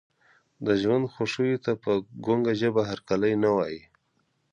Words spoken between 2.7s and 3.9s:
هرکلی نه وایي.